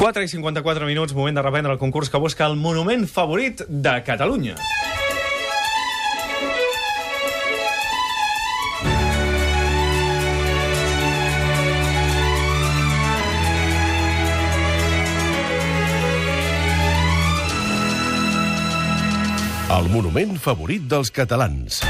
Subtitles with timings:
[0.00, 3.92] 4 i 54 minuts, moment de reprendre el concurs que busca el monument favorit de
[4.00, 4.54] Catalunya.
[19.68, 21.84] El monument favorit dels catalans.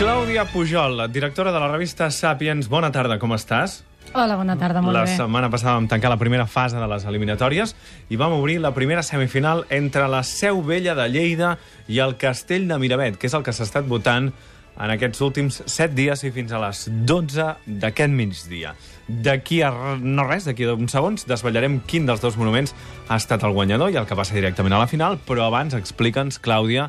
[0.00, 2.72] Clàudia Pujol, directora de la revista Sapiens.
[2.72, 3.82] Bona tarda, com estàs?
[4.12, 5.16] Hola, bona tarda, molt la bé.
[5.16, 7.74] setmana passada vam tancar la primera fase de les eliminatòries
[8.10, 11.56] i vam obrir la primera semifinal entre la Seu Vella de Lleida
[11.88, 14.30] i el Castell de Miravet, que és el que s'ha estat votant
[14.74, 18.74] en aquests últims 7 dies i fins a les 12 d'aquest migdia.
[19.06, 22.74] D'aquí a no res, d'aquí a uns segons, desvetllarem quin dels dos monuments
[23.08, 26.40] ha estat el guanyador i el que passa directament a la final, però abans explica'ns,
[26.42, 26.88] Clàudia,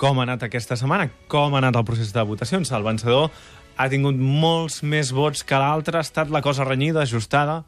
[0.00, 2.70] com ha anat aquesta setmana, com ha anat el procés de votacions.
[2.72, 3.30] El vencedor
[3.80, 7.62] ha tingut molts més vots que l'altre, ha estat la cosa renyida, ajustada...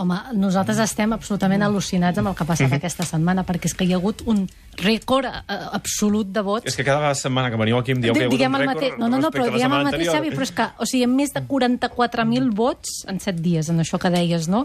[0.00, 3.88] Home, nosaltres estem absolutament al·lucinats amb el que ha passat aquesta setmana, perquè és que
[3.88, 4.44] hi ha hagut un
[4.78, 6.70] rècord eh, absolut de vots.
[6.70, 9.02] És que cada setmana que veniu aquí em dieu que hi ha hagut un rècord
[9.02, 10.12] no, no, no, però diguem el mateix.
[10.14, 13.98] Xavi, però és que, o sigui, més de 44.000 vots en 7 dies, en això
[13.98, 14.62] que deies, no?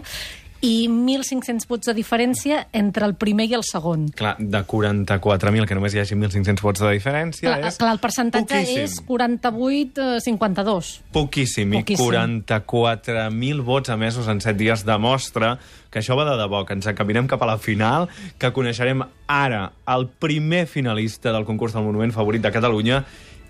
[0.64, 4.06] I 1.500 vots de diferència entre el primer i el segon.
[4.16, 8.00] Clar, de 44.000, que només hi hagi 1.500 vots de diferència, Clar, és clar, el
[8.00, 8.82] percentatge poquíssim.
[8.86, 10.90] és 48-52.
[11.12, 12.42] Poquíssim, i Poquíssim.
[12.46, 15.58] 44.000 vots emesos en 7 dies demostra
[15.90, 19.72] que això va de debò, que ens encaminem cap a la final, que coneixerem ara
[19.92, 23.04] el primer finalista del concurs del Monument Favorit de Catalunya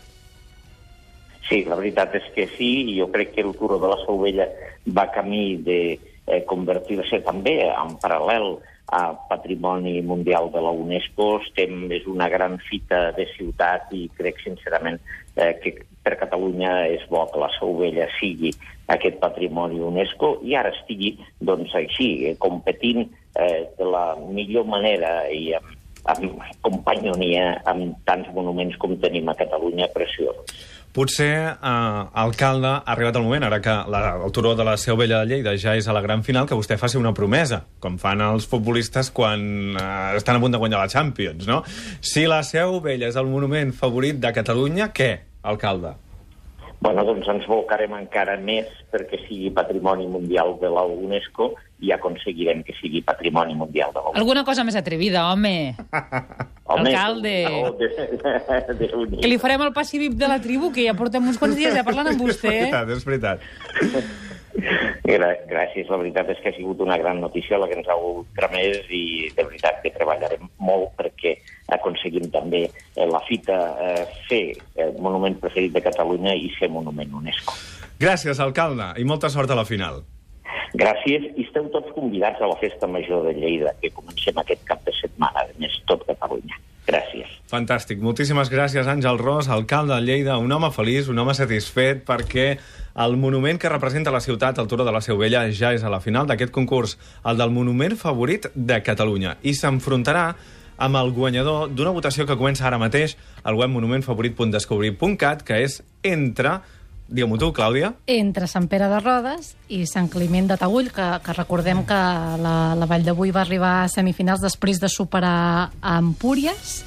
[1.48, 4.20] Sí, la veritat és que sí, i jo crec que el Turó de la Seu
[4.20, 4.48] Vella
[4.88, 8.58] va camí de eh, convertir-se també en paral·lel
[8.92, 11.38] a Patrimoni Mundial de la UNESCO.
[11.44, 15.00] Estem, és una gran fita de ciutat i crec sincerament
[15.36, 18.54] eh, que per Catalunya és bo que la Seu Vella sigui
[18.88, 25.28] aquest patrimoni UNESCO i ara estigui doncs, així, eh, competint eh, de la millor manera
[25.32, 25.76] i amb,
[26.08, 30.56] amb companyonia amb tants monuments com tenim a Catalunya preciosos.
[30.98, 34.98] Potser, eh, alcalde, ha arribat el moment, ara que la, el Turó de la Seu
[34.98, 38.00] Vella de Lleida ja és a la gran final, que vostè faci una promesa, com
[38.02, 41.62] fan els futbolistes quan eh, estan a punt de guanyar la Champions, no?
[42.02, 45.12] Si la Seu Vella és el monument favorit de Catalunya, què,
[45.44, 45.94] alcalde?
[46.80, 51.50] Bueno, doncs ens volcarem encara més perquè sigui Patrimoni Mundial de la UNESCO
[51.82, 54.22] i aconseguirem que sigui Patrimoni Mundial de la UNESCO.
[54.22, 55.74] Alguna cosa més atrevida, home.
[56.78, 57.34] Alcalde.
[57.50, 60.94] No, de, de, de Que li farem el passi VIP de la tribu, que ja
[60.98, 62.54] portem uns quants dies ja parlant amb vostè.
[62.54, 63.48] És veritat, és veritat.
[65.08, 67.96] Gra gràcies, la veritat és que ha sigut una gran notícia la que ens ha
[67.96, 71.36] hagut tramès i de veritat que treballarem molt perquè
[71.78, 74.44] aconseguim també eh, la fita eh, fer
[74.82, 77.54] el monument preferit de Catalunya i ser monument UNESCO.
[78.02, 80.02] Gràcies, alcalde, i molta sort a la final.
[80.78, 84.82] Gràcies i esteu tots convidats a la Festa Major de Lleida, que comencem aquest cap
[84.86, 86.58] de setmana, a més, tot Catalunya.
[86.88, 87.32] Gràcies.
[87.52, 88.00] Fantàstic.
[88.00, 92.54] Moltíssimes gràcies, Àngel Ros, alcalde de Lleida, un home feliç, un home satisfet, perquè
[93.04, 95.92] el monument que representa la ciutat, el Turó de la Seu Vella, ja és a
[95.92, 96.96] la final d'aquest concurs,
[97.28, 100.30] el del monument favorit de Catalunya, i s'enfrontarà
[100.78, 106.60] amb el guanyador d'una votació que comença ara mateix al web monumentfavorit.descobrir.cat, que és entre...
[107.08, 107.94] Digue-m'ho tu, Clàudia.
[108.12, 112.00] entre Sant Pere de Rodes i Sant Climent de Taüll, que, que recordem que
[112.44, 116.82] la, la Vall d'Avui va arribar a semifinals després de superar a Empúries,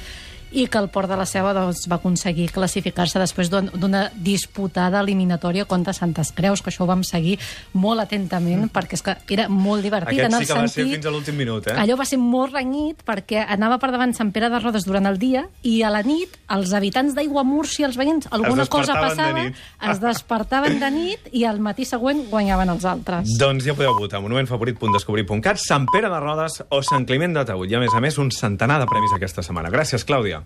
[0.52, 5.00] i que el Port de la Seva doncs, va aconseguir classificar-se després d'un- d'una disputada
[5.00, 7.38] eliminatòria contra Santes Creus, que això ho vam seguir
[7.72, 10.18] molt atentament, perquè és que era molt divertit.
[10.18, 11.74] Aquest en el sí que va ser sentit- fins a l'últim minut, eh?
[11.76, 15.18] Allò va ser molt renyit perquè anava per davant Sant Pere de Rodes durant el
[15.18, 19.42] dia i a la nit els habitants d'Aigua Múrcia, els veïns, alguna cosa de passava,
[19.44, 19.54] nit.
[19.90, 23.28] es despertaven de nit i al matí següent guanyaven els altres.
[23.38, 24.20] Doncs ja podeu votar.
[24.20, 27.70] monumentfavorit.descobrir.cat, Sant Pere de Rodes o Sant Climent de Taüll.
[27.70, 29.70] I a més a més, un centenar de premis aquesta setmana.
[29.70, 30.39] Gràcies, Clàudia.